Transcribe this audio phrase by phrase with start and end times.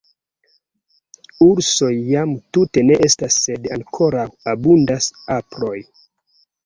[1.47, 5.77] Ursoj jam tute ne estas sed ankoraŭ abundas aproj.